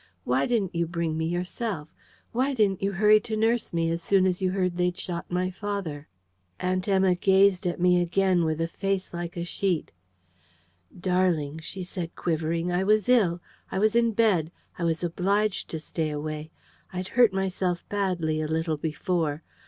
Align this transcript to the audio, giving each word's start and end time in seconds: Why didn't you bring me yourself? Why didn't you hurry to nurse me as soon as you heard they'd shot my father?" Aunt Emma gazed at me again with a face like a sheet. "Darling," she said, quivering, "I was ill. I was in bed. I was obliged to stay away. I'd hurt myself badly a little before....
Why 0.23 0.47
didn't 0.47 0.73
you 0.73 0.87
bring 0.87 1.15
me 1.15 1.27
yourself? 1.27 1.93
Why 2.31 2.55
didn't 2.55 2.81
you 2.81 2.93
hurry 2.93 3.19
to 3.19 3.37
nurse 3.37 3.71
me 3.71 3.91
as 3.91 4.01
soon 4.01 4.25
as 4.25 4.41
you 4.41 4.49
heard 4.49 4.75
they'd 4.75 4.97
shot 4.97 5.29
my 5.29 5.51
father?" 5.51 6.07
Aunt 6.59 6.87
Emma 6.87 7.13
gazed 7.13 7.67
at 7.67 7.79
me 7.79 8.01
again 8.01 8.43
with 8.43 8.59
a 8.61 8.67
face 8.67 9.13
like 9.13 9.37
a 9.37 9.43
sheet. 9.45 9.91
"Darling," 10.99 11.59
she 11.61 11.83
said, 11.83 12.15
quivering, 12.15 12.71
"I 12.71 12.83
was 12.83 13.07
ill. 13.07 13.41
I 13.71 13.77
was 13.77 13.95
in 13.95 14.13
bed. 14.13 14.51
I 14.75 14.85
was 14.85 15.03
obliged 15.03 15.69
to 15.69 15.77
stay 15.79 16.09
away. 16.09 16.49
I'd 16.91 17.09
hurt 17.09 17.31
myself 17.31 17.87
badly 17.87 18.41
a 18.41 18.47
little 18.47 18.77
before.... 18.77 19.43